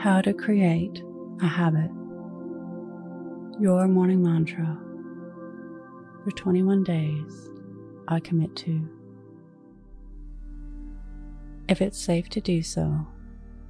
[0.00, 1.02] How to create
[1.42, 1.90] a habit.
[3.60, 4.78] Your morning mantra
[6.24, 7.50] for 21 days.
[8.08, 8.88] I commit to.
[11.68, 13.06] If it's safe to do so,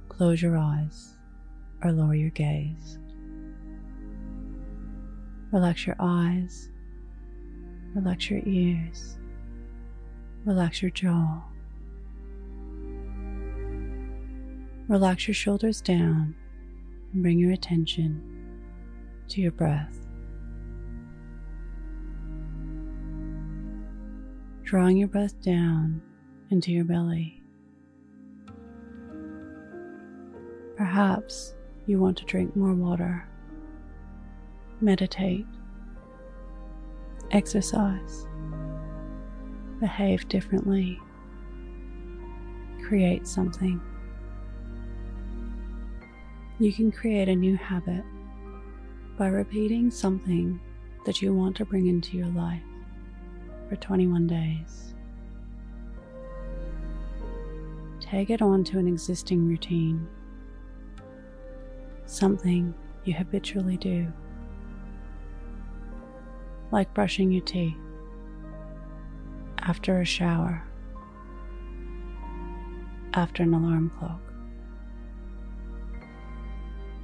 [0.07, 1.17] close your eyes
[1.83, 2.97] or lower your gaze.
[5.51, 6.69] Relax your eyes,
[7.93, 9.17] relax your ears,
[10.45, 11.41] relax your jaw.
[14.91, 16.35] Relax your shoulders down
[17.13, 18.21] and bring your attention
[19.29, 19.97] to your breath.
[24.63, 26.01] Drawing your breath down
[26.49, 27.41] into your belly.
[30.75, 31.55] Perhaps
[31.85, 33.25] you want to drink more water,
[34.81, 35.47] meditate,
[37.31, 38.25] exercise,
[39.79, 40.99] behave differently,
[42.83, 43.81] create something.
[46.61, 48.03] You can create a new habit
[49.17, 50.59] by repeating something
[51.07, 52.61] that you want to bring into your life
[53.67, 54.93] for 21 days.
[57.99, 60.07] Tag it on to an existing routine,
[62.05, 62.75] something
[63.05, 64.13] you habitually do,
[66.71, 67.73] like brushing your teeth
[69.57, 70.63] after a shower,
[73.15, 74.30] after an alarm clock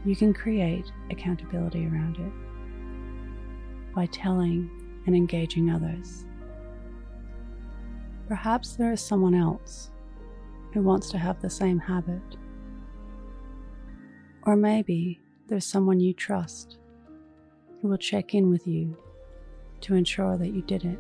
[0.08, 4.70] you can create accountability around it by telling
[5.06, 6.26] and engaging others.
[8.28, 9.92] Perhaps there is someone else
[10.74, 12.22] who wants to have the same habit.
[14.44, 16.78] Or maybe there's someone you trust
[17.82, 18.96] who will check in with you
[19.82, 21.00] to ensure that you did it.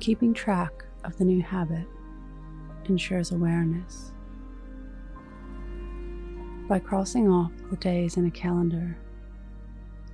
[0.00, 1.86] Keeping track of the new habit
[2.84, 4.12] ensures awareness
[6.68, 8.98] by crossing off the days in a calendar,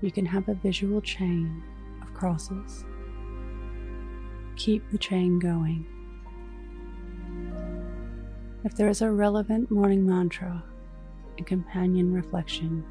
[0.00, 1.62] you can have a visual chain
[2.00, 2.84] of crosses.
[4.54, 5.84] Keep the chain going.
[8.62, 10.62] If there is a relevant morning mantra
[11.36, 12.84] and companion reflection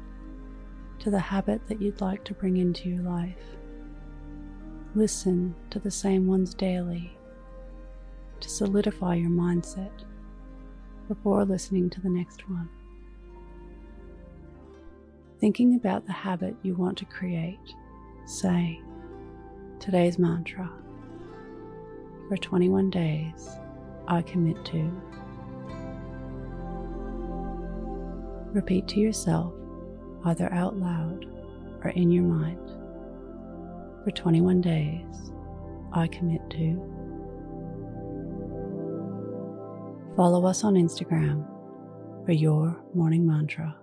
[0.98, 3.56] to the habit that you'd like to bring into your life,
[4.94, 7.16] listen to the same ones daily
[8.40, 10.04] to solidify your mindset
[11.08, 12.68] before listening to the next one
[15.40, 17.74] thinking about the habit you want to create,
[18.26, 18.80] say
[19.80, 20.70] today's mantra.
[22.28, 23.48] For 21 days,
[24.08, 24.90] I commit to.
[28.52, 29.52] Repeat to yourself,
[30.24, 31.26] either out loud
[31.82, 32.58] or in your mind.
[34.04, 35.32] For 21 days,
[35.92, 36.90] I commit to.
[40.16, 41.44] Follow us on Instagram
[42.24, 43.76] for your morning mantra.